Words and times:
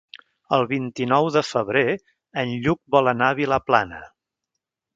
El 0.55 0.63
vint-i-nou 0.69 1.29
de 1.35 1.43
febrer 1.49 1.85
en 2.45 2.55
Lluc 2.65 2.81
vol 2.97 3.13
anar 3.13 3.29
a 3.31 3.37
Vilaplana. 3.43 4.01